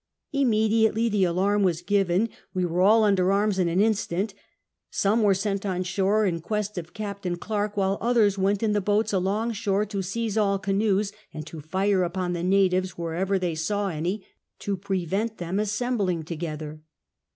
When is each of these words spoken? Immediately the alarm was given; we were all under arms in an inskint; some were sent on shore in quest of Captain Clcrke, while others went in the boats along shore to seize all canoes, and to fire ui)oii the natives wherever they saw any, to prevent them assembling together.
Immediately 0.33 1.09
the 1.09 1.25
alarm 1.25 1.61
was 1.61 1.83
given; 1.83 2.29
we 2.55 2.65
were 2.65 2.81
all 2.81 3.03
under 3.03 3.31
arms 3.31 3.59
in 3.59 3.67
an 3.67 3.79
inskint; 3.79 4.33
some 4.89 5.21
were 5.21 5.35
sent 5.35 5.63
on 5.63 5.83
shore 5.83 6.25
in 6.25 6.39
quest 6.41 6.75
of 6.75 6.95
Captain 6.95 7.37
Clcrke, 7.37 7.75
while 7.77 7.99
others 8.01 8.35
went 8.35 8.63
in 8.63 8.71
the 8.71 8.81
boats 8.81 9.13
along 9.13 9.51
shore 9.51 9.85
to 9.85 10.01
seize 10.01 10.39
all 10.39 10.57
canoes, 10.57 11.11
and 11.35 11.45
to 11.45 11.61
fire 11.61 11.99
ui)oii 11.99 12.33
the 12.33 12.41
natives 12.41 12.97
wherever 12.97 13.37
they 13.37 13.53
saw 13.53 13.89
any, 13.89 14.25
to 14.57 14.75
prevent 14.75 15.37
them 15.37 15.59
assembling 15.59 16.23
together. 16.23 16.81